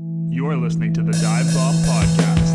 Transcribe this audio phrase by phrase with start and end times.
[0.00, 2.54] You're listening to the Dive Bomb Podcast.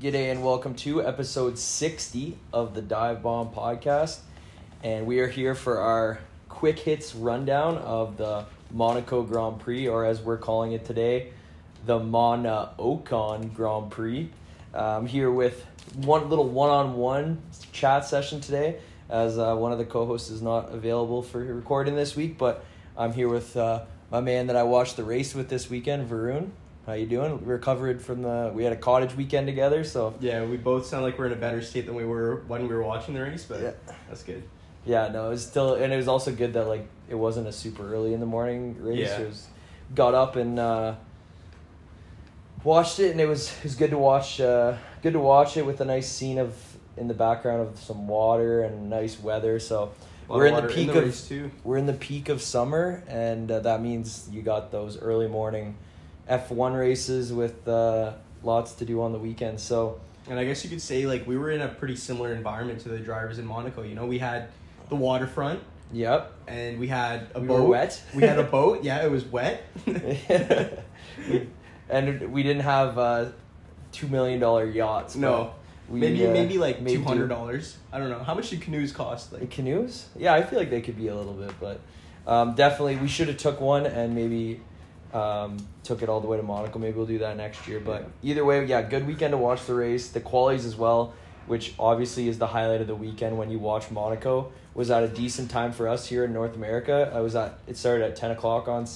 [0.00, 4.18] G'day and welcome to episode 60 of the Dive Bomb podcast.
[4.82, 6.18] And we are here for our
[6.48, 11.32] quick hits rundown of the Monaco Grand Prix, or as we're calling it today,
[11.86, 14.30] the Mona Ocon Grand Prix.
[14.74, 17.40] I'm here with one little one on one
[17.72, 21.96] chat session today, as uh, one of the co hosts is not available for recording
[21.96, 22.64] this week, but
[22.96, 26.50] I'm here with uh, my man that I watched the race with this weekend, Varun.
[26.86, 27.38] How you doing?
[27.40, 28.50] We recovered from the.
[28.54, 31.36] We had a cottage weekend together, so Yeah, we both sound like we're in a
[31.36, 33.70] better state than we were when we were watching the race, but Yeah.
[34.08, 34.42] that's good.
[34.84, 37.52] Yeah, no, it was still, and it was also good that like it wasn't a
[37.52, 38.98] super early in the morning race.
[39.00, 39.20] Yeah.
[39.20, 39.46] It was
[39.94, 40.94] got up and uh,
[42.64, 44.40] watched it, and it was it was good to watch.
[44.40, 46.56] Uh, good to watch it with a nice scene of
[46.96, 49.60] in the background of some water and nice weather.
[49.60, 49.92] So
[50.28, 51.50] we're in the peak the of too.
[51.64, 55.76] we're in the peak of summer, and uh, that means you got those early morning
[56.28, 59.60] F one races with uh, lots to do on the weekend.
[59.60, 60.00] So.
[60.30, 62.90] And I guess you could say like we were in a pretty similar environment to
[62.90, 63.82] the drivers in Monaco.
[63.82, 64.50] You know, we had
[64.88, 65.60] the waterfront
[65.92, 66.32] Yep.
[66.46, 67.68] and we had a We boat.
[67.68, 68.02] wet.
[68.14, 68.84] we had a boat.
[68.84, 69.64] Yeah, it was wet.
[71.88, 73.26] and we didn't have uh,
[73.92, 75.16] two million dollar yachts.
[75.16, 75.52] no,
[75.88, 77.76] we, maybe uh, maybe like two hundred dollars.
[77.92, 79.32] I don't know how much do canoes cost.
[79.32, 80.06] Like canoes?
[80.16, 81.80] Yeah, I feel like they could be a little bit, but
[82.26, 84.60] um, definitely we should have took one and maybe
[85.14, 86.78] um, took it all the way to Monaco.
[86.78, 87.80] Maybe we'll do that next year.
[87.80, 90.10] But either way, yeah, good weekend to watch the race.
[90.10, 91.14] The qualies as well,
[91.48, 94.52] which obviously is the highlight of the weekend when you watch Monaco.
[94.74, 97.10] Was at a decent time for us here in North America.
[97.12, 98.86] I was at it started at ten o'clock on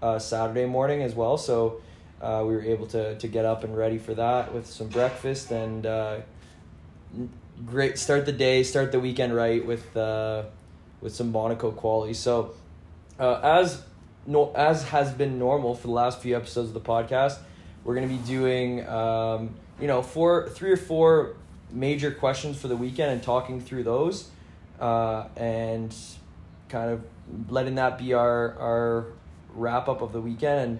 [0.00, 1.80] uh, Saturday morning as well, so
[2.22, 5.50] uh, we were able to to get up and ready for that with some breakfast
[5.50, 5.84] and.
[5.84, 6.20] Uh,
[7.64, 10.44] great start the day, start the weekend right with uh,
[11.00, 12.14] with some Monaco quali.
[12.14, 12.54] So,
[13.18, 13.82] uh, as
[14.26, 17.38] no as has been normal for the last few episodes of the podcast,
[17.84, 21.36] we're gonna be doing um, you know four, three or four
[21.70, 24.30] major questions for the weekend and talking through those,
[24.80, 25.94] uh, and
[26.68, 27.02] kind of
[27.48, 29.06] letting that be our our
[29.54, 30.78] wrap up of the weekend and.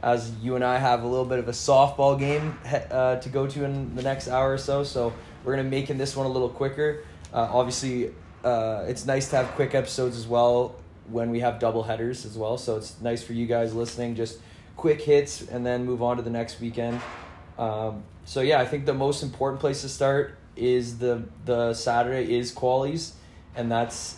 [0.00, 2.56] As you and I have a little bit of a softball game
[2.92, 5.12] uh, to go to in the next hour or so, so
[5.44, 7.02] we're gonna making this one a little quicker.
[7.34, 10.76] Uh, obviously, uh, it's nice to have quick episodes as well
[11.10, 12.58] when we have double headers as well.
[12.58, 14.38] So it's nice for you guys listening, just
[14.76, 17.00] quick hits and then move on to the next weekend.
[17.58, 22.36] Um, so yeah, I think the most important place to start is the the Saturday
[22.36, 23.12] is qualies,
[23.54, 24.16] and that's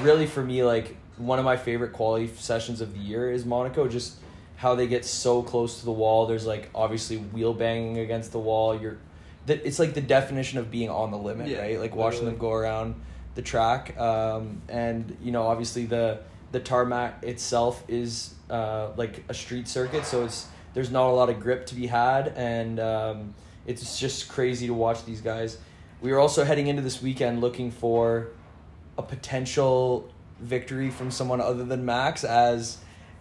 [0.00, 3.88] really for me like one of my favorite quali sessions of the year is Monaco.
[3.88, 4.16] Just
[4.56, 6.26] how they get so close to the wall.
[6.26, 8.78] There's like obviously wheel banging against the wall.
[8.78, 8.98] You're,
[9.46, 11.80] that it's like the definition of being on the limit, Yeah, right?
[11.80, 12.94] Like watching them go around
[13.34, 16.20] the track, um, and you know obviously the
[16.52, 20.46] the tarmac itself is uh, like a street circuit, so it's
[20.76, 23.34] there's not a lot of grip to be had, and um,
[23.66, 25.56] it's just crazy to watch these guys.
[26.02, 28.28] We are also heading into this weekend looking for
[28.98, 30.06] a potential
[30.38, 32.76] victory from someone other than Max as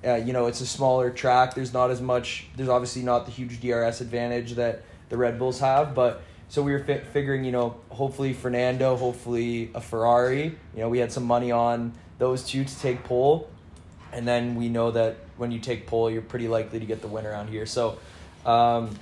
[0.06, 1.54] uh, you know it's a smaller track.
[1.56, 5.62] There's not as much there's obviously not the huge DRS advantage that the Red Bulls
[5.62, 10.58] have but so we were fi- figuring you know hopefully Fernando hopefully a Ferrari.
[10.74, 13.50] You know we had some money on those two to take pole
[14.16, 17.08] and then we know that when you take pole you're pretty likely to get the
[17.08, 17.66] win around here.
[17.66, 18.00] So
[18.46, 18.98] um,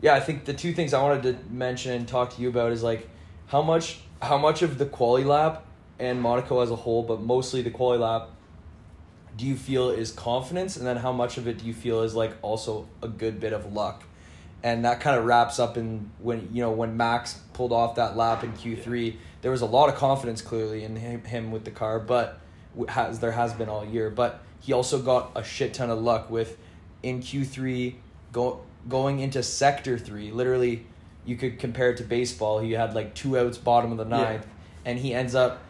[0.00, 2.72] yeah I think the two things I wanted to mention and talk to you about
[2.72, 3.08] is like
[3.46, 5.64] how much how much of the quali lap
[5.98, 8.30] and Monaco as a whole, but mostly the quali lap,
[9.36, 12.14] do you feel is confidence, and then how much of it do you feel is
[12.14, 14.04] like also a good bit of luck,
[14.62, 18.16] and that kind of wraps up in when you know when Max pulled off that
[18.16, 21.64] lap in Q three, there was a lot of confidence clearly in him, him with
[21.64, 22.40] the car, but
[22.88, 26.30] has there has been all year, but he also got a shit ton of luck
[26.30, 26.56] with
[27.02, 27.96] in Q three
[28.32, 30.86] go going into sector three, literally.
[31.26, 32.58] You could compare it to baseball.
[32.58, 34.22] He had like two outs, bottom of the Yeah.
[34.24, 34.46] ninth,
[34.84, 35.60] and he ends up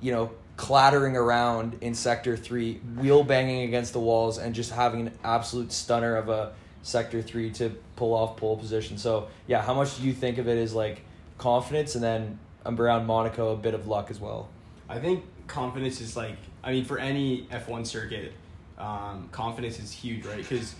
[0.00, 5.06] you know, clattering around in sector three, wheel banging against the walls, and just having
[5.06, 6.52] an absolute stunner of a
[6.82, 8.98] sector three to pull off pole position.
[8.98, 11.00] So yeah, how much do you think of it as like
[11.38, 14.48] confidence, and then around Monaco a bit of luck as well?
[14.88, 18.32] I think confidence is like I mean for any F one circuit,
[18.78, 20.38] um, confidence is huge, right?
[20.38, 20.74] Because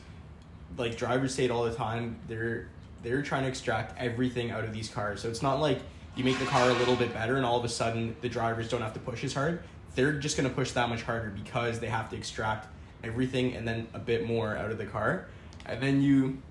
[0.76, 2.68] like drivers say it all the time, they're
[3.02, 5.20] they're trying to extract everything out of these cars.
[5.20, 5.80] So it's not like
[6.16, 8.68] you make the car a little bit better and all of a sudden the drivers
[8.68, 9.62] don't have to push as hard.
[9.94, 12.66] They're just gonna push that much harder because they have to extract
[13.04, 15.26] everything and then a bit more out of the car.
[15.66, 16.42] And then you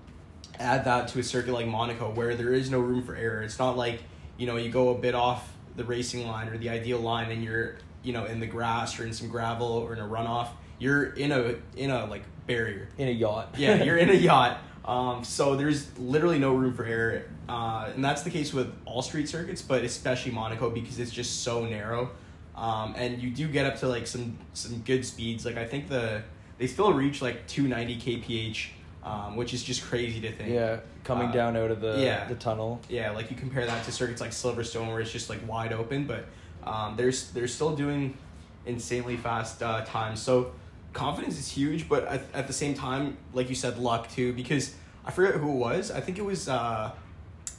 [0.58, 3.42] add that to a circuit like Monaco where there is no room for error.
[3.42, 4.02] It's not like,
[4.38, 7.44] you know, you go a bit off the racing line or the ideal line and
[7.44, 7.76] you're,
[8.06, 10.48] you know, in the grass or in some gravel or in a runoff.
[10.78, 12.88] You're in a in a like barrier.
[12.98, 13.54] in a yacht.
[13.58, 14.58] Yeah, you're in a yacht.
[14.84, 19.02] Um, so there's literally no room for error, uh, and that's the case with all
[19.02, 22.10] street circuits, but especially Monaco because it's just so narrow,
[22.54, 25.44] um, and you do get up to like some some good speeds.
[25.44, 26.22] Like I think the
[26.58, 28.66] they still reach like 290 kph,
[29.02, 30.50] um, which is just crazy to think.
[30.52, 32.28] Yeah, coming Uh, down out of the yeah.
[32.28, 32.80] the tunnel.
[32.88, 36.06] Yeah, like you compare that to circuits like Silverstone where it's just like wide open,
[36.06, 36.26] but
[36.66, 38.16] um, there's they're still doing
[38.64, 40.20] insanely fast uh, times.
[40.20, 40.52] So
[40.92, 44.32] confidence is huge, but at, at the same time, like you said, luck too.
[44.32, 44.74] Because
[45.04, 45.90] I forget who it was.
[45.90, 46.90] I think it was uh,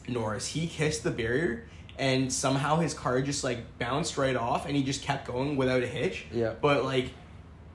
[0.07, 0.47] Norris.
[0.47, 1.65] He kissed the barrier,
[1.97, 5.83] and somehow his car just like bounced right off, and he just kept going without
[5.83, 6.25] a hitch.
[6.31, 6.53] Yeah.
[6.61, 7.11] But like.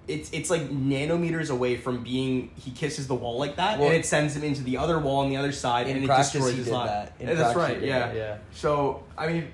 [0.08, 3.96] It's, it's like nanometers away from being he kisses the wall like that Well- and
[3.96, 6.68] it sends him into the other wall on the other side and it destroys his
[6.68, 6.88] life.
[6.88, 7.12] that.
[7.20, 7.80] In that's right.
[7.80, 8.12] Yeah.
[8.12, 8.38] yeah.
[8.50, 9.52] So I mean,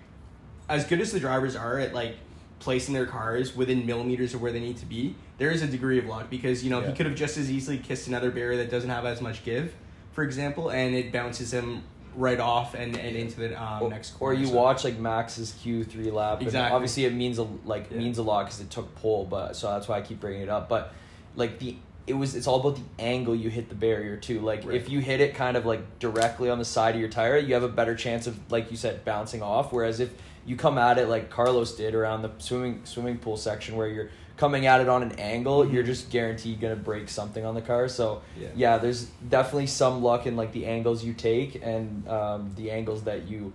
[0.69, 2.17] as good as the drivers are at like
[2.61, 5.99] placing their cars within millimeters of where they need to be, there is a degree
[5.99, 6.89] of luck because you know Yeah.
[6.89, 9.75] he could have just as easily kissed another barrier that doesn't have as much give,
[10.13, 11.83] for example, and it bounces him
[12.17, 14.35] right off and, and into the um, or, next corner.
[14.35, 16.39] or you So- watch like Max's Q three lap.
[16.39, 16.75] and Exactly.
[16.75, 17.99] obviously, it means a like Yeah.
[17.99, 20.49] means a lot because it took pole, but so that's why I keep bringing it
[20.49, 20.69] up.
[20.69, 20.93] But
[21.37, 21.77] like the
[22.09, 24.41] it was it's all about the angle you hit the barrier too.
[24.41, 24.75] Like Right.
[24.75, 27.55] if you hit it kind of like directly on the side of your tire, you
[27.55, 29.73] have a better chance of like you said bouncing off.
[29.73, 30.11] Whereas if
[30.49, 34.09] you come at it like Carlos did around the swimming swimming pool section where you're
[34.37, 35.73] coming at it on an angle, Mhm.
[35.73, 37.89] you're just guaranteed gonna break something on the car.
[37.89, 38.49] So Yeah.
[38.55, 43.03] yeah, there's definitely some luck in like the angles you take and um, the angles
[43.03, 43.53] that you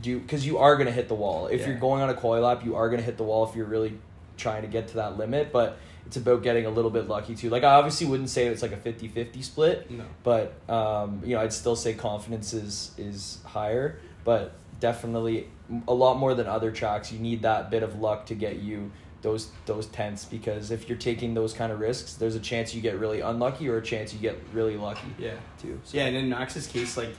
[0.00, 1.46] do because you are gonna hit the wall.
[1.48, 3.66] If you're going on a quali lap, you are gonna hit the wall if you're
[3.66, 3.98] really
[4.36, 5.52] trying to get to that limit.
[5.52, 5.76] But
[6.06, 7.50] it's about getting a little bit lucky too.
[7.50, 10.04] Like I obviously wouldn't say it's like a 50-50 split, No.
[10.22, 13.98] but um, you know I'd still say confidence is is higher.
[14.24, 14.52] But
[14.82, 15.46] definitely
[15.86, 17.12] a lot more than other tracks.
[17.12, 18.90] You need that bit of luck to get you
[19.22, 22.82] those those tenths because if you're taking those kind of risks, there's a chance you
[22.82, 25.34] get really unlucky or a chance you get really lucky Yeah.
[25.60, 25.80] too.
[25.84, 25.96] So.
[25.96, 27.14] Yeah, and in Max's case, like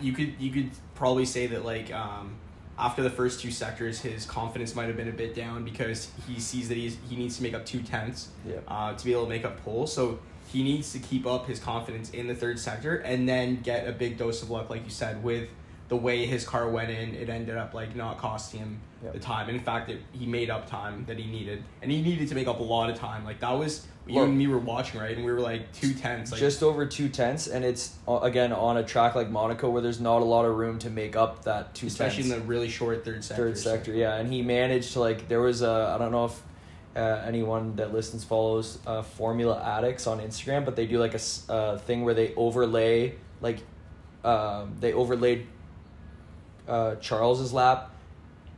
[0.00, 2.34] you could you could probably say that like um,
[2.78, 6.38] after the first two sectors, his confidence might have been a bit down because he
[6.38, 8.56] sees that he's he needs to make up two tenths Yeah.
[8.68, 9.86] uh, to be able to make up pole.
[9.86, 10.18] So
[10.52, 13.92] he needs to keep up his confidence in the third sector and then get a
[13.92, 15.48] big dose of luck, like you said, with
[15.90, 17.14] the way his car went in.
[17.14, 19.14] It ended up like not costing him Yep.
[19.14, 19.48] the time.
[19.48, 22.46] In fact, it, he made up time that he needed, and he needed to make
[22.46, 23.24] up a lot of time.
[23.24, 26.30] Like that was you and me were watching right, and we were like two tenths.
[26.32, 29.80] Like, just over two tenths, and it's uh, again on a track like Monaco where
[29.80, 32.68] there's not a lot of room to make up that two especially in the really
[32.68, 33.44] short third sector.
[33.44, 33.92] third sector.
[33.94, 36.42] Yeah, and he managed to like there was a I don't know if
[36.94, 41.20] uh, anyone that listens follows uh, Formula Addicts on Instagram, but they do like a
[41.50, 43.60] uh, thing where they overlay like
[44.24, 45.46] um, they overlaid
[46.70, 47.90] uh, Charles's lap,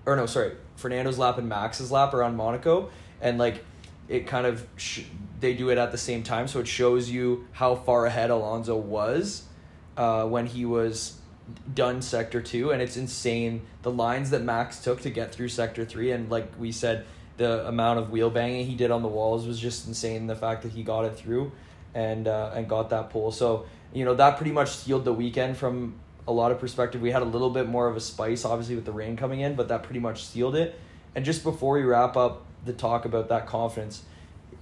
[0.05, 3.65] or no, sorry, Fernando's lap and Max's lap around Monaco, and like
[4.09, 5.05] it kind of sh-
[5.41, 8.77] they do it at the same time, so it shows you how far ahead Alonso
[8.77, 9.45] was
[9.97, 11.17] uh, when he was
[11.75, 15.85] done sector two, and it's insane the lines that Max took to get through sector
[15.85, 17.07] three, and like we said,
[17.39, 20.27] the amount of wheel banging he did on the walls was just insane.
[20.27, 21.51] The fact that he got it through,
[21.95, 23.65] and uh, and got that pole, so
[23.95, 25.95] you know that pretty much sealed the weekend from
[26.27, 27.01] a lot of perspective.
[27.01, 29.55] We had a little bit more of a spice, obviously with the rain coming in,
[29.55, 30.79] but that pretty much sealed it.
[31.15, 34.03] And just before we wrap up the talk about that confidence,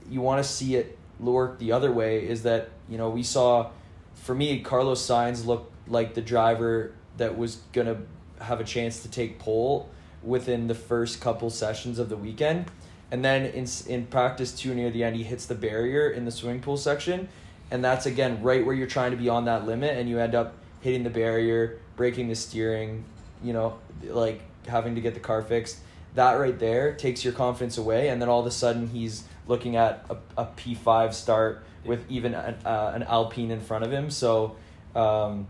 [0.08, 2.26] you want to see it work the other way.
[2.26, 3.70] Is that you know we saw,
[4.14, 7.98] for me, Carlos Sainz looked like the driver that was gonna
[8.40, 9.88] have a chance to take pole
[10.22, 12.70] within the first couple sessions of the weekend.
[13.10, 16.30] And then in in practice too near the end, he hits the barrier in the
[16.30, 17.28] swimming pool section,
[17.70, 20.34] and that's again right where you're trying to be on that limit, and you end
[20.34, 23.04] up hitting the barrier, breaking the steering,
[23.42, 25.78] you know, like having to get the car fixed.
[26.14, 29.76] That right there takes your confidence away, and then all of a sudden he's looking
[29.76, 33.92] at a, a P five start with even an, uh, an Alpine in front of
[33.92, 34.10] him.
[34.10, 34.56] So,
[34.94, 35.46] um,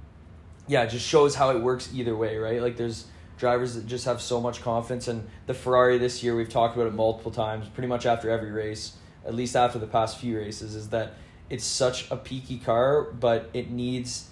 [0.68, 2.62] yeah, it just shows how it works either way, right?
[2.62, 3.06] Like there's
[3.38, 6.86] drivers that just have so much confidence, and the Ferrari this year we've talked about
[6.86, 8.92] it multiple times, pretty much after every race,
[9.26, 11.14] at least after the past few races, is that
[11.48, 14.28] it's such a peaky car, but it needs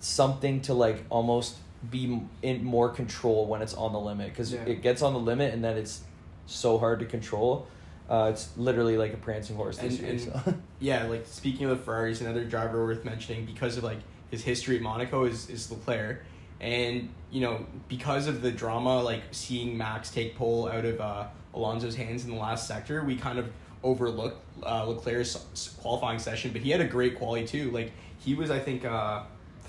[0.00, 1.56] something to like almost
[1.90, 4.60] be in more control when it's on the limit because Yeah.
[4.64, 6.00] it gets on the limit and then it's
[6.46, 7.66] so hard to control.
[8.08, 10.10] Uh, it's literally like a prancing horse this And- year.
[10.10, 10.54] and- so.
[10.80, 13.98] yeah, like speaking of the Ferraris, another driver worth mentioning because of like
[14.30, 16.24] his history at Monaco is is Leclerc,
[16.60, 21.26] and you know because of the drama, like seeing Max take pole out of uh,
[21.54, 23.48] Alonso's hands in the last sector, we kind of
[23.82, 27.70] overlooked uh, Leclerc's qualifying session, but he had a great quali too.
[27.70, 29.22] Like he was, I think, uh,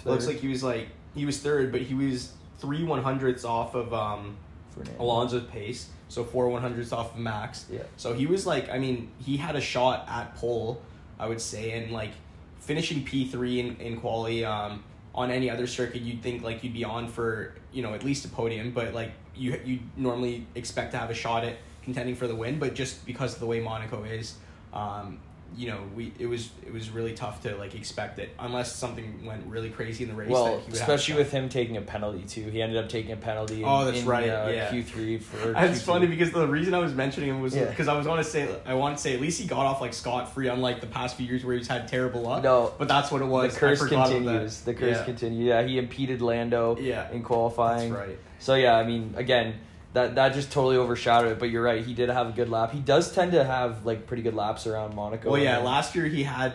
[0.06, 3.76] looks like he was like he was third, but he was three one hundredths off
[3.76, 4.36] of um,
[4.72, 5.04] Fernando.
[5.04, 7.66] Alonso's pace, so four one hundredths off of Max.
[7.70, 7.82] Yeah.
[7.98, 10.82] So he was like, I mean, he had a shot at pole,
[11.20, 12.12] I would say, and like
[12.60, 14.46] finishing P three in in quali.
[14.46, 18.04] Um, on any other circuit, you'd think like you'd be on for you know at
[18.04, 22.16] least a podium, but like you you normally expect to have a shot at contending
[22.16, 24.36] for the win, but just because of the way Monaco is,
[24.72, 25.20] um,
[25.58, 29.26] you know, we it was it was really tough to like expect it unless something
[29.26, 30.28] went really crazy in the race.
[30.28, 32.50] that Well, he would have a especially with him taking a penalty too.
[32.50, 33.62] He ended up taking a penalty.
[33.62, 34.70] In, Oh, that's in, right, Uh, yeah.
[34.70, 35.54] Q three for.
[35.58, 37.66] It's funny because the reason I was mentioning him was Yeah.
[37.66, 39.82] because I was going to say I want to say at least he got off
[39.82, 42.44] like scot free, unlike the past few years where he's had terrible luck.
[42.44, 42.74] No.
[42.78, 43.54] but that's what it was.
[43.54, 44.62] the curse I forgot about continues.
[44.62, 45.04] The curse yeah.
[45.06, 45.46] continues.
[45.46, 47.12] Yeah, he impeded Lando Yeah.
[47.12, 47.92] in qualifying.
[47.94, 48.20] That's right.
[48.40, 49.56] So yeah, I mean, again,
[49.94, 51.40] that that just totally overshadowed it.
[51.40, 51.84] But you're right.
[51.86, 52.72] He did have a good lap.
[52.72, 55.32] He does tend to have like pretty good laps around Monaco.
[55.32, 56.54] Well, yeah, last year he had,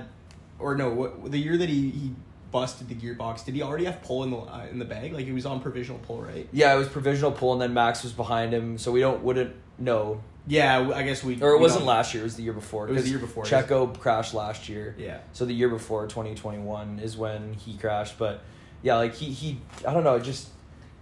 [0.58, 2.12] or no, what, the year that he, he
[2.50, 5.12] busted the gearbox, did he already have pole in the uh, in the bag?
[5.12, 6.48] Like he was on provisional pole, right?
[6.52, 9.54] Yeah, it was provisional pull, and then Max was behind him, so we don't wouldn't
[9.78, 10.22] know.
[10.48, 11.42] Yeah, I guess we.
[11.42, 12.88] Or it we wasn't don't- last year; it was the year before.
[12.88, 13.42] It was the year before.
[13.44, 14.94] Checo crashed last year.
[14.96, 15.18] Yeah.
[15.32, 18.16] So the year before, twenty twenty one, is when he crashed.
[18.16, 18.42] But
[18.80, 20.48] yeah, like he he, I don't know, it just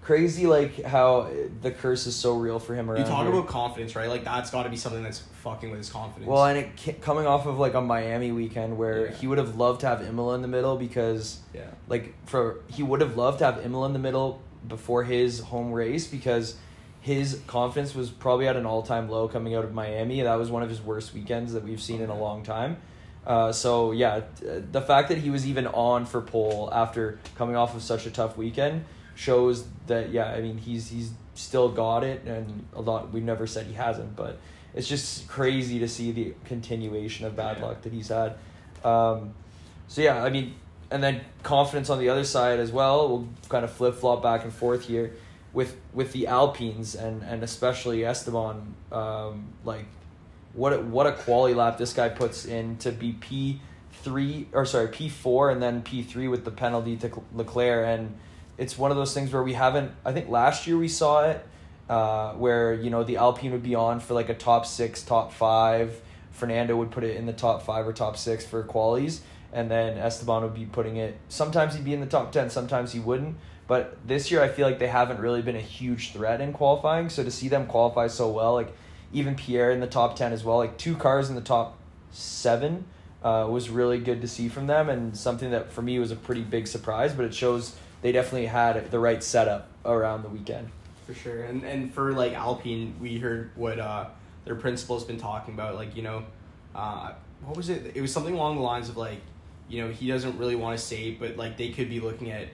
[0.05, 1.31] crazy like how
[1.63, 3.01] the curse is so real for him around.
[3.01, 3.33] You talk here.
[3.33, 4.09] about confidence, right?
[4.09, 6.29] Like that's got to be something that's fucking with his confidence.
[6.29, 9.13] Well, and it coming off of like a Miami weekend where Yeah.
[9.15, 12.83] he would have loved to have Imola in the middle because yeah, like for he
[12.83, 16.57] would have loved to have Imola in the middle before his home race because
[17.01, 20.21] his confidence was probably at an all time low coming out of Miami.
[20.21, 22.77] That was one of his worst weekends that we've seen in a long time.
[23.27, 24.21] Uh, so yeah,
[24.71, 28.11] the fact that he was even on for pole after coming off of such a
[28.11, 28.85] tough weekend
[29.15, 33.47] shows that yeah, I mean he's he's still got it, and a lot we've never
[33.47, 34.39] said he hasn't, but
[34.75, 37.67] it's just crazy to see the continuation of bad Yeah.
[37.67, 38.37] luck that he's had.
[38.85, 39.35] Um,
[39.89, 40.55] so yeah, I mean,
[40.91, 43.09] and then confidence on the other side as well.
[43.09, 45.13] We'll kind of flip flop back and forth here
[45.53, 48.75] with with the Alpines and and especially Esteban.
[48.93, 49.87] Um, like,
[50.53, 53.61] what a, what a quali lap this guy puts in to be P
[54.03, 58.15] three or sorry P four and then P three with the penalty to Leclerc and
[58.59, 59.93] it's one of those things where we haven't.
[60.05, 61.45] I think last year we saw it.
[61.87, 65.35] Uh, where you know the Alpine would be on for like a top six, top
[65.35, 66.01] five.
[66.33, 69.21] Fernando would put it in the top five or top six for qualies,
[69.53, 71.15] and then Esteban would be putting it.
[71.29, 73.37] Sometimes he'd be in the top ten, sometimes he wouldn't.
[73.67, 77.11] But this year, I feel like they haven't really been a huge threat in qualifying.
[77.11, 78.75] So to see them qualify so well, like
[79.13, 81.79] even Pierre in the top ten as well, like two cars in the top
[82.13, 82.87] seven,
[83.23, 86.17] uh, was really good to see from them, and something that for me was a
[86.17, 87.13] pretty big surprise.
[87.13, 90.69] But it shows they definitely had the right setup around the weekend.
[91.07, 91.43] for sure.
[91.45, 94.09] And and for like Alpine, we heard what uh,
[94.45, 95.75] their principal's been talking about.
[95.75, 96.23] Like you know,
[96.75, 97.93] uh, what was it?
[97.97, 99.21] It was something along the lines of like,
[99.71, 102.49] you know, he doesn't really want to say, but like they could be looking at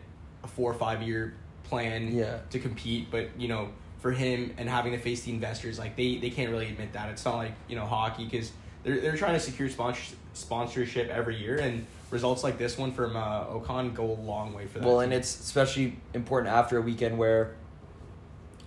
[0.45, 2.39] a four or five year plan Yeah.
[2.51, 3.11] to compete.
[3.11, 6.53] But you know, for him and having to face the investors, like they they can't
[6.53, 7.11] really admit that.
[7.11, 11.37] It's not like you know hockey because they're they're trying to secure sponsor, sponsorship every
[11.37, 11.87] year and.
[12.11, 14.85] Results like this one from uh, Ocon go a long way for that.
[14.89, 17.55] Well, and it's especially important after a weekend where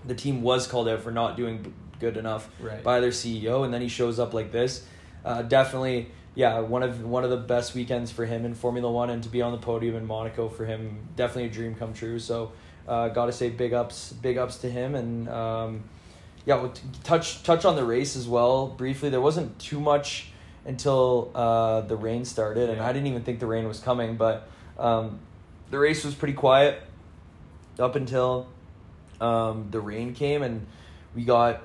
[0.05, 2.81] the team was called out for not doing good enough Right.
[2.81, 4.85] by their CEO, and then he shows up like this.
[5.25, 9.09] Uh, definitely, yeah, one of one of the best weekends for him in Formula One,
[9.09, 12.19] and to be on the podium in Monaco for him, definitely a dream come true.
[12.19, 12.53] So,
[12.87, 15.83] uh, got to say big ups, big ups to him, and um,
[16.45, 19.09] yeah, we'll t- touch touch on the race as well briefly.
[19.09, 20.27] There wasn't too much
[20.65, 24.47] until uh, the rain started, and I didn't even think the rain was coming, but
[24.77, 25.19] um,
[25.71, 26.81] the race was pretty quiet
[27.79, 28.47] up until
[29.21, 30.65] um, the rain came, and
[31.15, 31.61] we got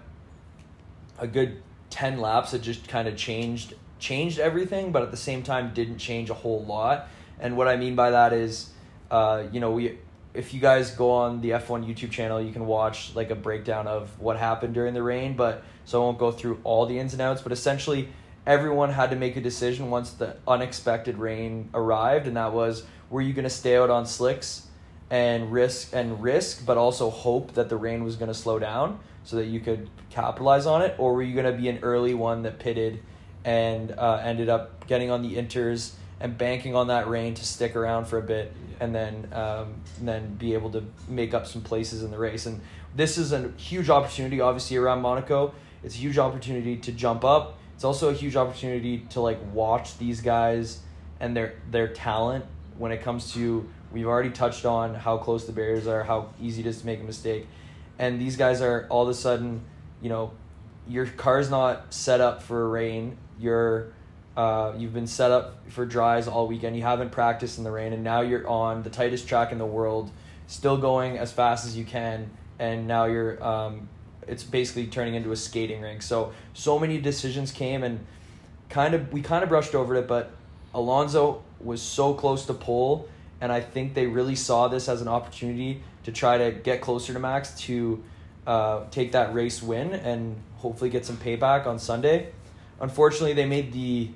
[1.19, 5.43] a good ten laps that just kind of changed changed everything, but at the same
[5.43, 7.09] time didn't change a whole lot.
[7.41, 8.71] And what I mean by that is,
[9.11, 9.99] uh, you know, we
[10.38, 13.88] if you guys go on the F1 YouTube channel, you can watch like a breakdown
[13.88, 15.35] of what happened during the rain.
[15.35, 17.42] But so I won't go through all the ins and outs.
[17.42, 18.09] But essentially,
[18.47, 23.21] everyone had to make a decision once the unexpected rain arrived, and that was were
[23.21, 24.68] you going to stay out on slicks
[25.11, 29.00] and risk and risk, but also hope that the rain was going to slow down
[29.25, 32.14] so that you could capitalize on it, or were you going to be an early
[32.14, 33.02] one that pitted
[33.45, 37.77] and uh, ended up getting on the inters and banking on that rain to stick
[37.77, 41.63] around for a bit and then um, and then be able to make up some
[41.63, 42.47] places in the race.
[42.47, 42.61] And
[42.95, 45.55] this is a huge opportunity, obviously around Monaco.
[45.83, 47.59] It's a huge opportunity to jump up.
[47.75, 50.81] It's also a huge opportunity to like watch these guys
[51.21, 52.45] and their their talent
[52.77, 53.69] when it comes to.
[53.91, 57.01] We've already touched on how close the barriers are, how easy it is to make
[57.01, 57.47] a mistake,
[57.99, 59.63] and these guys are all of a sudden,
[60.03, 60.33] you know,
[60.87, 63.17] your car's not set up for rain.
[63.39, 63.93] You're
[64.38, 66.76] uh, you've been set up for dries all weekend.
[66.76, 69.66] You haven't practiced in the rain, and now you're on the tightest track in the
[69.66, 70.12] world,
[70.47, 72.30] still going as fast as you can,
[72.61, 73.88] and now you're um,
[74.28, 76.02] it's basically turning into a skating rink.
[76.02, 78.07] So so many decisions came, and
[78.68, 80.30] kind of we kind of brushed over it, but
[80.73, 83.09] Alonso was so close to pole,
[83.40, 87.12] and I think they really saw this as an opportunity to try to get closer
[87.12, 88.04] to Max to
[88.47, 92.28] uh, take that race win and hopefully get some payback on Sunday.
[92.80, 94.11] Unfortunately, they made the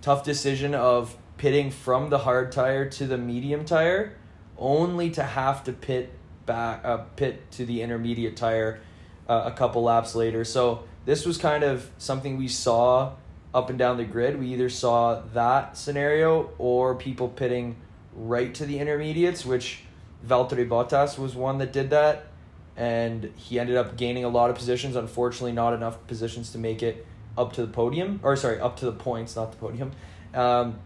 [0.00, 4.16] tough decision of pitting from the hard tire to the medium tire,
[4.58, 6.12] only to have to pit
[6.46, 8.80] back uh, pit to the intermediate tire
[9.28, 10.44] uh, a couple laps later.
[10.44, 13.12] So this was kind of something we saw
[13.52, 14.38] up and down the grid.
[14.38, 17.76] We either saw that scenario or people pitting
[18.14, 19.80] right to the intermediates, which
[20.26, 22.26] Valtteri Bottas was one that did that,
[22.76, 24.96] and he ended up gaining a lot of positions.
[24.96, 28.84] Unfortunately, not enough positions to make it up to the podium, or sorry, up to
[28.86, 29.92] the points, not the podium.
[30.34, 30.78] Um,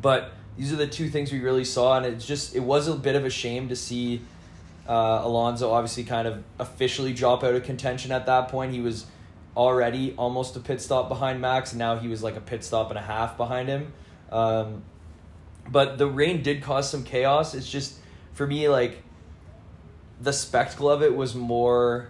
[0.00, 2.94] but these are the two things we really saw, and it's just it was a
[2.94, 4.22] bit of a shame to see
[4.88, 8.72] uh, Alonso obviously kind of officially drop out of contention at that point.
[8.72, 9.06] He was
[9.56, 12.90] already almost a pit stop behind Max, and now he was like a pit stop
[12.90, 13.92] and a half behind him.
[14.30, 14.82] Um,
[15.68, 17.54] but the rain did cause some chaos.
[17.54, 17.98] It's just
[18.32, 19.02] for me like
[20.20, 22.08] the spectacle of it was more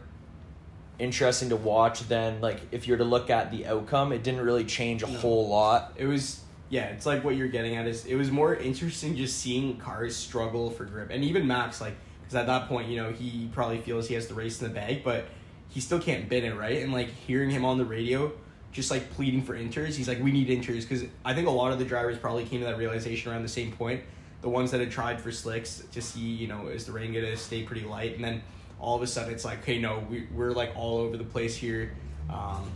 [1.03, 4.13] interesting to watch than like if you were to look at the outcome.
[4.13, 5.93] It didn't really change a whole lot.
[5.97, 6.41] It was
[6.71, 10.17] yeah, it's like what you're getting at is it was more interesting just seeing cars
[10.17, 13.79] struggle for grip, and even Max like because at that point you know he probably
[13.79, 15.27] feels he has the race in the bag, but
[15.69, 18.33] he still can't bid it right, and like hearing him on the radio.
[18.71, 21.73] Just like pleading for inters, he's like, "We need inters," because I think a lot
[21.73, 24.01] of the drivers probably came to that realization around the same point.
[24.41, 27.37] The ones that had tried for slicks to see, you know, is the rain gonna
[27.37, 28.43] stay pretty light, and then
[28.83, 31.57] all of a sudden it's like, "Okay, no, we we're like all over the place
[31.57, 31.93] here."
[32.29, 32.71] Um,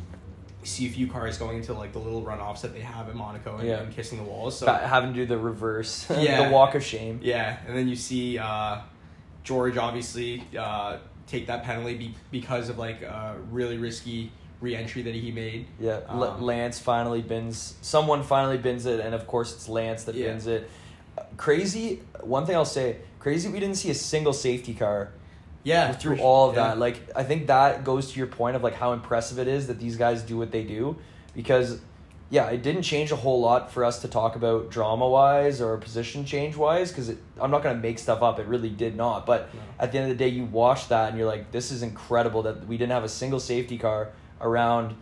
[0.62, 3.56] see a few cars going into like the little runoffs that they have in Monaco
[3.58, 3.82] and, Yeah.
[3.82, 4.58] and kissing the walls.
[4.58, 6.48] So having to do the reverse, Yeah.
[6.48, 7.20] the walk of shame.
[7.22, 8.78] yeah, and then you see uh,
[9.44, 10.96] George obviously uh,
[11.28, 15.66] take that penalty be- because of like a really risky re-entry that he made.
[15.78, 17.74] Yeah, Um, Lance finally bins.
[17.82, 20.28] Someone finally bins it, and of course it's Lance that Yeah.
[20.28, 20.68] bins it.
[21.16, 22.02] Uh, Crazy.
[22.22, 23.48] One thing I'll say, crazy.
[23.48, 25.12] We didn't see a single safety car
[25.66, 26.68] Yeah, through all of yeah.
[26.68, 26.78] that.
[26.78, 29.78] Like I think that goes to your point of like how impressive it is that
[29.78, 30.96] these guys do what they do,
[31.34, 31.80] because
[32.30, 35.76] yeah, it didn't change a whole lot for us to talk about drama wise or
[35.76, 36.90] position change wise.
[36.90, 38.38] Because I'm not gonna make stuff up.
[38.38, 39.26] It really did not.
[39.26, 39.60] But No.
[39.80, 42.42] at the end of the day, you watch that and you're like, this is incredible
[42.42, 44.08] that we didn't have a single safety car
[44.40, 44.94] around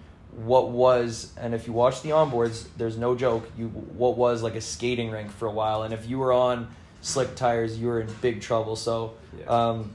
[0.45, 4.57] what was and if you watch the onboards there's no joke you what was like
[4.57, 6.67] a skating rink for a while and if you were on
[7.03, 9.45] slick tires you were in big trouble so Yeah.
[9.47, 9.93] um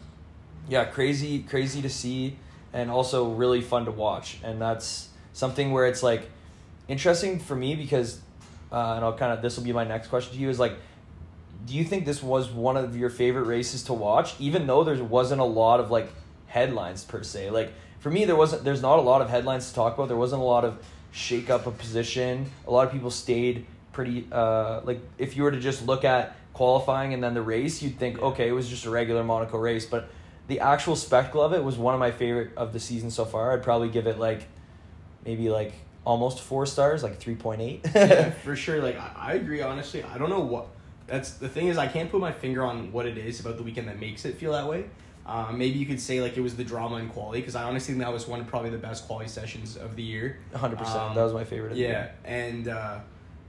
[0.69, 2.38] yeah crazy crazy to see
[2.73, 4.39] and also really fun to watch.
[4.43, 6.29] And that's something where it's like
[6.88, 8.19] interesting for me because
[8.71, 10.73] uh, and I'll kind of this will be my next question to you is like
[11.65, 14.34] do you think this was one of your favorite races to watch?
[14.39, 16.12] Even though there wasn't a lot of like
[16.47, 17.49] headlines per se.
[17.49, 20.08] Like for me there wasn't there's not a lot of headlines to talk about.
[20.08, 22.49] There wasn't a lot of shake up of position.
[22.67, 26.36] A lot of people stayed pretty uh like if you were to just look at
[26.53, 29.86] qualifying and then the race you'd think okay it was just a regular monaco race
[29.86, 30.10] but
[30.49, 33.53] the actual spectacle of it was one of my favorite of the season so far
[33.53, 34.41] i'd probably give it like
[35.25, 35.73] maybe like
[36.05, 38.81] almost four stars like 3.8 yeah, for sure.
[38.81, 39.62] Like I, I agree.
[39.62, 40.67] Honestly, I don't know what.
[41.07, 43.63] That's the thing is I can't put my finger on what it is about the
[43.63, 44.85] weekend that makes it feel that way.
[45.25, 47.93] Uh, maybe you could say like it was the drama and quali because I honestly
[47.93, 50.39] think that was one of probably the best quali sessions of the year.
[50.55, 52.12] 100% Um, that was my favorite of the Yeah, year.
[52.23, 52.99] and uh,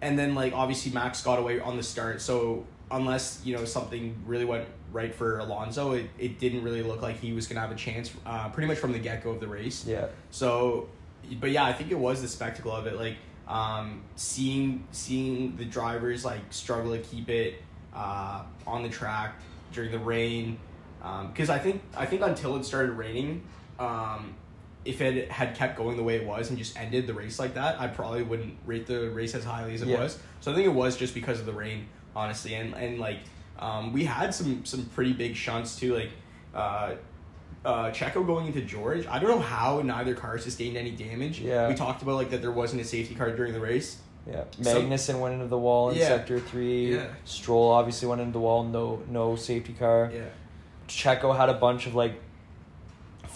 [0.03, 4.15] and then like obviously Max got away on the start, so unless you know something
[4.27, 7.71] really went right for Alonso, it, it didn't really look like he was gonna have
[7.71, 8.11] a chance.
[8.27, 9.85] Uh, pretty much from the get go of the race.
[9.87, 10.89] yeah So,
[11.41, 13.17] but yeah, I think it was the spectacle of it, like
[13.49, 17.63] um, seeing seeing the drivers like struggle to keep it
[17.95, 19.35] uh, on the track
[19.73, 20.59] during the rain.
[21.33, 23.43] Because I think I think until it started raining,
[23.79, 24.35] um,
[24.85, 27.55] if it had kept going the way it was and just ended the race like
[27.55, 30.01] that, I probably wouldn't rate the race as highly as it Yeah.
[30.01, 30.19] was.
[30.41, 33.19] So I think it was just because of the rain, honestly, and and like
[33.59, 36.11] um, we had some some pretty big shunts too, like.
[36.55, 36.95] Uh,
[37.63, 39.07] uh, Checo going into George.
[39.07, 41.41] I don't know how neither car sustained any damage.
[41.41, 41.69] Yeah.
[41.69, 43.99] We talked about like that there wasn't a safety car during the race.
[44.27, 46.09] Yeah, So- Magnussen went into the wall in Yeah.
[46.09, 46.95] sector three.
[46.95, 47.09] Yeah.
[47.27, 48.65] Stroll obviously went into the wall.
[48.65, 50.11] No, no safety car.
[50.11, 50.23] Yeah.
[50.89, 52.15] Checo had a bunch of like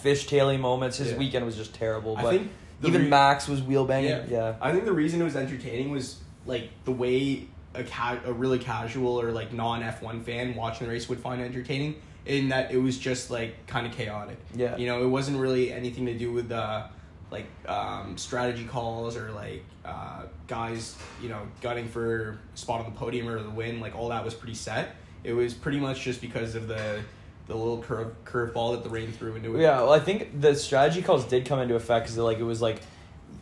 [0.03, 0.97] fishtailing moments.
[0.97, 1.17] His Yeah.
[1.17, 2.17] weekend was just terrible.
[2.17, 2.51] I But think
[2.83, 4.09] even re- Max was wheel banging.
[4.09, 4.25] Yeah.
[4.29, 4.55] Yeah.
[4.61, 8.59] I think the reason it was entertaining was like the way a ca- a really
[8.59, 12.01] casual or like non F one fan watching the race would find entertaining.
[12.25, 14.37] In that it was just like kind of chaotic.
[14.55, 14.75] Yeah.
[14.77, 16.87] You know, it wasn't really anything to do with uh,
[17.29, 22.97] like um, strategy calls or like uh, guys, you know, gunning for spot on the
[22.97, 23.79] podium or the win.
[23.79, 24.95] Like all that was pretty set.
[25.23, 27.01] It was pretty much just because of the
[27.47, 29.61] the little curve curveball that the rain threw into it.
[29.61, 32.61] Yeah, well, I think the strategy calls did come into effect because like it was
[32.61, 32.81] like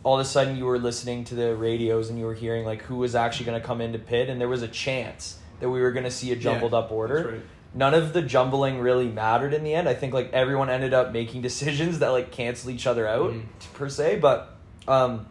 [0.02, 2.82] all of a sudden you were listening to the radios and you were hearing like
[2.82, 5.80] who was actually going to come into pit, and there was a chance that we
[5.80, 7.14] were going to see a jumbled Yeah, up order.
[7.22, 7.40] that's right.
[7.76, 9.88] None of the jumbling really mattered in the end.
[9.88, 13.44] I think like everyone ended up making decisions that like cancel each other out Mhm.
[13.72, 14.54] per se, but
[14.86, 15.26] um,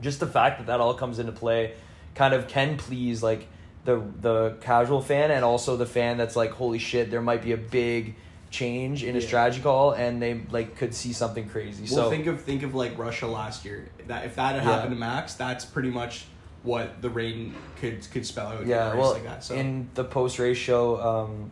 [0.00, 1.74] just the fact that that all comes into play
[2.14, 3.46] kind of can please like
[3.84, 7.52] the the casual fan and also the fan that's like holy shit there might be
[7.52, 8.16] a big
[8.50, 9.26] change in a Yeah.
[9.26, 12.74] strategy call and they like could see something crazy Well, so think of think of
[12.74, 13.88] like Russia last year.
[14.06, 14.70] That if that had Yeah.
[14.74, 16.26] happened to Max, that's pretty much
[16.62, 18.66] what the rain could could spell out.
[18.66, 19.44] yeah well like that.
[19.44, 21.50] So in the post race show um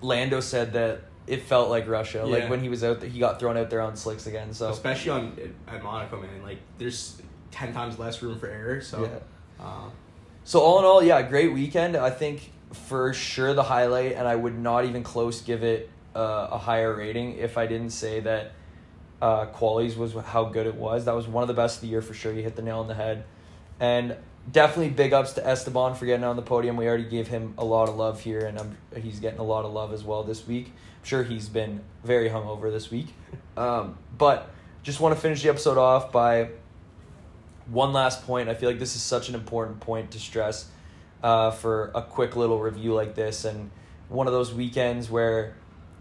[0.00, 3.38] lando said that it felt like russia like when he was out there he got
[3.38, 5.36] thrown out there on slicks again so especially on
[5.68, 8.80] at Monaco, man, like there's ten times less room for error.
[8.80, 9.64] So Yeah.
[9.64, 9.88] uh,
[10.44, 11.96] So all in all, yeah, great weekend.
[11.96, 16.48] I think for sure the highlight, and I would not even close give it uh,
[16.52, 18.52] a higher rating if I didn't say that
[19.20, 21.04] uh, qualies was how good it was.
[21.04, 22.32] That was one of the best of the year for sure.
[22.32, 23.24] You hit the nail on the head,
[23.78, 24.16] and
[24.50, 26.76] definitely big ups to Esteban for getting on the podium.
[26.76, 29.64] We already gave him a lot of love here, and I'm, he's getting a lot
[29.64, 30.66] of love as well this week.
[30.66, 33.08] I'm sure he's been very hungover this week,
[33.56, 34.50] um, but
[34.82, 36.50] just want to finish the episode off by
[37.66, 38.48] one last point.
[38.48, 40.68] I feel like this is such an important point to stress
[41.22, 43.70] uh, for a quick little review like this, and
[44.08, 45.54] one of those weekends where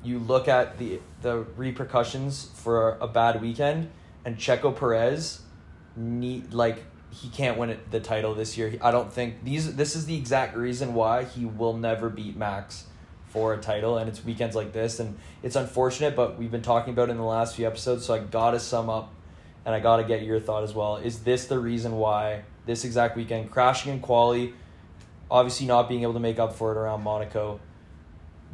[0.03, 3.89] you look at the the repercussions for a bad weekend,
[4.25, 5.41] and Checo Perez
[5.95, 8.77] need like he can't win the title this year.
[8.81, 9.75] I don't think these.
[9.75, 12.85] This is the exact reason why he will never beat Max
[13.27, 16.15] for a title, and it's weekends like this, and it's unfortunate.
[16.15, 18.89] But we've been talking about it in the last few episodes, so I gotta sum
[18.89, 19.13] up
[19.65, 20.97] and I got to get your thought as well.
[20.97, 24.53] Is this the reason why this exact weekend crashing in quali,
[25.31, 27.59] obviously not being able to make up for it around Monaco?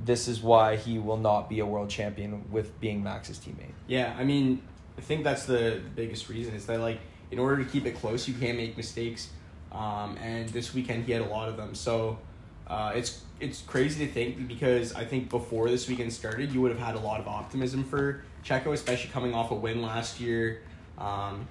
[0.06, 3.74] This is why he will not be a world champion with being Max's teammate.
[3.88, 4.62] yeah, I mean,
[4.98, 7.00] I think that's the biggest reason is that like
[7.32, 9.30] in order to keep it close, you can't make mistakes.
[9.72, 11.76] Um, and this weekend he had a lot of them.
[11.76, 12.20] So
[12.68, 16.72] uh, it's it's crazy to think because I think before this weekend started, you would
[16.72, 20.62] have had a lot of optimism for Checo, especially coming off a win last year.
[20.98, 21.48] Um,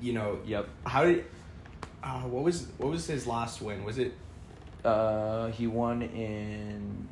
[0.00, 0.68] you know, Yep.
[0.86, 1.24] how did
[2.02, 3.84] uh, what was what was his last win?
[3.84, 4.12] Was it?
[4.84, 7.08] Uh, he won in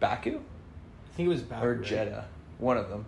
[0.00, 1.82] Baku I think it was Baku right?
[1.82, 2.26] Jeddah,
[2.58, 3.06] one of them.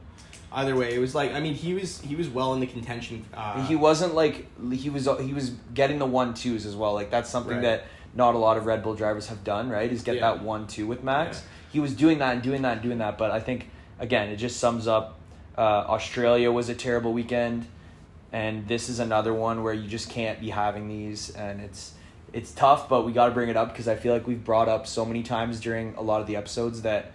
[0.50, 3.24] Either way, it was like I mean he was he was well in the contention.
[3.34, 6.94] Uh, he wasn't like he was he was getting the one twos as well.
[6.94, 7.62] Like that's something Right.
[7.62, 9.68] that not a lot of Red Bull drivers have done.
[9.68, 10.20] Right, is get Yeah.
[10.32, 11.38] that one two with Max.
[11.38, 11.44] Yeah.
[11.74, 13.18] He was doing that and doing that and doing that.
[13.18, 13.68] But I think
[13.98, 15.18] again, it just sums up.
[15.58, 17.66] Uh, Australia was a terrible weekend,
[18.32, 21.92] and this is another one where you just can't be having these, and it's
[22.32, 22.88] it's tough.
[22.88, 25.04] But we got to bring it up because I feel like we've brought up so
[25.04, 27.12] many times during a lot of the episodes that.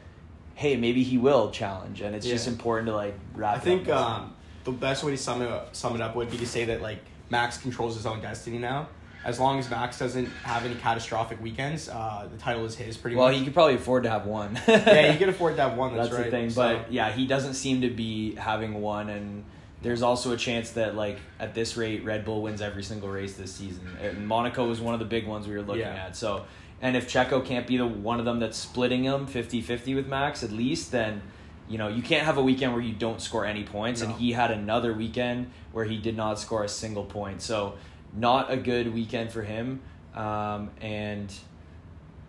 [0.55, 3.55] Hey, maybe he will challenge, and it's just important to like wrap.
[3.55, 6.29] I it think um, the best way to sum it up, sum it up would
[6.29, 6.99] be to say that like
[7.31, 8.87] Max controls his own destiny now.
[9.25, 13.15] As long as Max doesn't have any catastrophic weekends, uh, the title is his pretty
[13.15, 13.37] Well, much.
[13.37, 14.59] he could probably afford to have one.
[14.67, 15.95] yeah, he can afford to have one.
[15.95, 16.25] That's, That's, right.
[16.29, 16.49] the thing.
[16.51, 19.45] So- But yeah, he doesn't seem to be having one, and
[19.83, 23.35] there's also a chance that like at this rate, Red Bull wins every single race
[23.35, 23.87] this season.
[24.01, 26.05] And Monaco was one of the big ones we were looking Yeah.
[26.07, 26.15] at.
[26.15, 26.45] So,
[26.81, 30.41] and if Checo can't be the one of them that's splitting him 50-50 with Max
[30.43, 31.21] at least, then
[31.69, 34.01] you know you can't have a weekend where you don't score any points.
[34.01, 34.07] No.
[34.09, 37.41] And he had another weekend where he did not score a single point.
[37.41, 37.75] So,
[38.15, 39.81] not a good weekend for him.
[40.15, 41.33] Um, and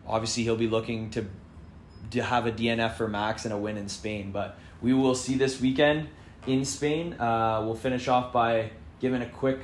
[0.07, 1.27] obviously he'll be looking to
[2.11, 4.31] to have a DNF for Max and a win in Spain.
[4.33, 6.09] But we will see this weekend
[6.47, 7.15] in Spain.
[7.15, 9.61] Uh, we'll finish off by giving a quick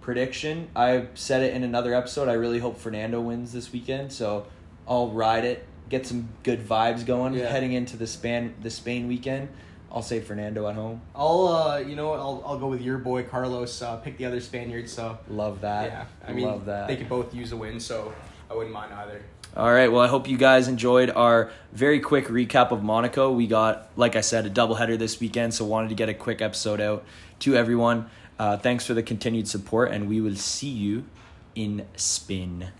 [0.00, 0.68] prediction.
[0.74, 2.28] I said it in another episode.
[2.28, 4.46] I really hope Fernando wins this weekend, so
[4.88, 7.50] I'll ride it, get some good vibes going Yeah.
[7.50, 9.48] heading into the Span the Spain weekend.
[9.92, 11.00] I'll say Fernando at home.
[11.16, 12.12] I'll uh, you know?
[12.12, 13.82] I'll I'll go with your boy Carlos.
[13.82, 14.88] Uh, pick the other Spaniard.
[14.88, 15.90] So Love that.
[15.90, 16.86] yeah, I mean love that.
[16.86, 18.12] they could both use a win, so
[18.48, 19.20] I wouldn't mind either.
[19.56, 19.90] All right.
[19.90, 23.32] Well, I hope you guys enjoyed our very quick recap of Monaco.
[23.32, 26.40] We got, like I said, a doubleheader this weekend, so wanted to get a quick
[26.40, 27.04] episode out
[27.40, 28.08] to everyone.
[28.38, 31.04] Uh, thanks for the continued support, and we will see you
[31.56, 32.70] in Spain.